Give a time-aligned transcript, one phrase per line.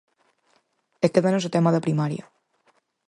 [1.05, 2.25] E quédanos o tema da primaria.